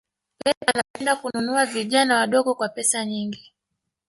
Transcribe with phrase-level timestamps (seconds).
[0.39, 3.53] Pep anapenda kununua vijana wadogo kwa pesa nyingi